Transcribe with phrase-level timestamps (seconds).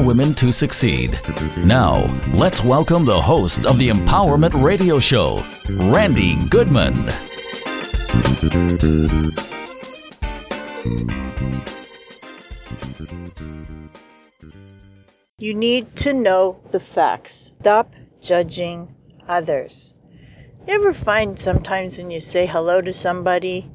[0.00, 1.20] Women to Succeed.
[1.58, 7.08] Now, let's welcome the host of the Empowerment Radio Show, Randi Goodman.
[15.38, 17.52] You need to know the facts.
[17.60, 18.94] Stop judging
[19.28, 19.92] others.
[20.66, 23.70] You ever find sometimes when you say hello to somebody,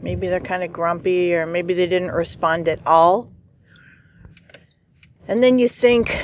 [0.00, 3.33] maybe they're kind of grumpy or maybe they didn't respond at all?
[5.26, 6.14] And then you think,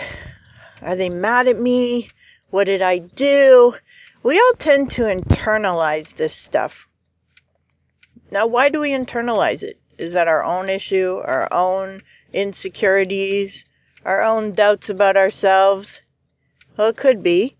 [0.82, 2.10] are they mad at me?
[2.50, 3.74] What did I do?
[4.22, 6.86] We all tend to internalize this stuff.
[8.30, 9.80] Now, why do we internalize it?
[9.96, 13.64] Is that our own issue, our own insecurities,
[14.04, 16.00] our own doubts about ourselves?
[16.76, 17.56] Well, it could be.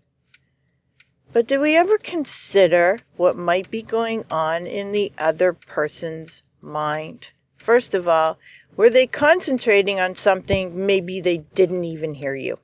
[1.33, 7.29] But do we ever consider what might be going on in the other person's mind?
[7.61, 8.39] First of all,
[8.75, 12.57] were they concentrating on something maybe they didn't even hear you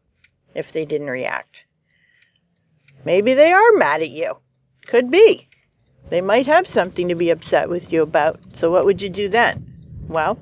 [0.55, 1.65] if they didn't react?
[3.05, 4.37] Maybe they are mad at you.
[4.87, 5.47] Could be.
[6.09, 8.39] They might have something to be upset with you about.
[8.53, 10.05] So what would you do then?
[10.07, 10.39] Well,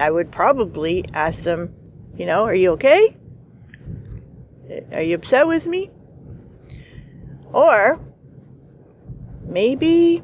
[0.00, 1.74] I would probably ask them,
[2.16, 3.16] you know, are you okay?
[4.92, 5.90] Are you upset with me?
[7.52, 8.00] Or
[9.44, 10.22] maybe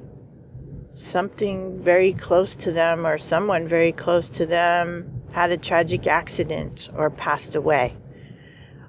[1.00, 6.90] something very close to them or someone very close to them had a tragic accident
[6.94, 7.96] or passed away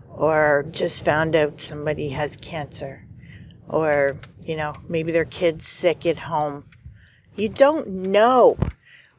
[0.09, 3.05] or just found out somebody has cancer
[3.69, 6.65] or you know maybe their kids sick at home.
[7.35, 8.57] You don't know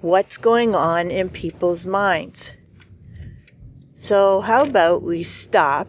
[0.00, 2.50] what's going on in people's minds.
[3.95, 5.89] So how about we stop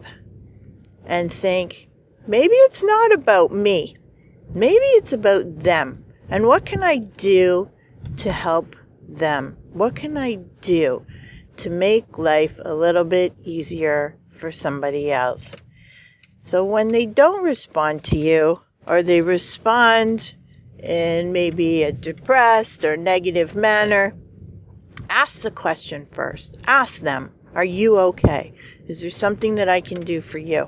[1.04, 1.88] and think
[2.26, 3.96] maybe it's not about me.
[4.54, 7.70] Maybe it's about them and what can I do
[8.18, 8.76] to help
[9.08, 9.56] them?
[9.72, 11.04] What can I do
[11.58, 15.52] to make life a little bit easier for somebody else?
[16.42, 20.34] So when they don't respond to you, or they respond
[20.78, 24.14] in maybe a depressed or negative manner,
[25.08, 26.60] ask the question first.
[26.66, 28.52] Ask them, Are you okay?
[28.88, 30.66] Is there something that I can do for you?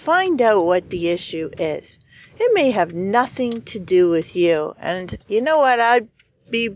[0.00, 1.98] Find out what the issue is.
[2.38, 4.74] It may have nothing to do with you.
[4.78, 5.78] And you know what?
[5.78, 6.08] I'd
[6.48, 6.70] be,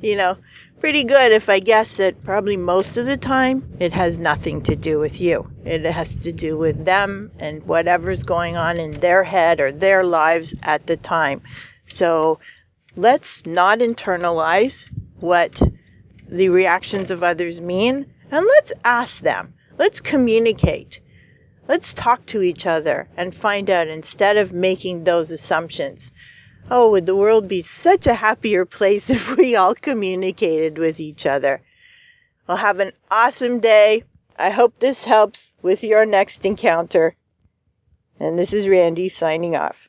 [0.00, 0.36] you know,
[0.78, 4.76] pretty good if I guessed that probably most of the time it has nothing to
[4.76, 5.50] do with you.
[5.64, 10.04] It has to do with them and whatever's going on in their head or their
[10.04, 11.42] lives at the time.
[11.86, 12.38] So
[12.94, 14.86] let's not internalize
[15.18, 15.60] what
[16.28, 19.54] the reactions of others mean and let's ask them.
[19.76, 21.00] Let's communicate.
[21.68, 26.10] Let's talk to each other and find out instead of making those assumptions.
[26.70, 31.26] Oh, would the world be such a happier place if we all communicated with each
[31.26, 31.60] other?
[32.46, 34.04] Well, have an awesome day.
[34.38, 37.16] I hope this helps with your next encounter.
[38.18, 39.88] And this is Randi signing off.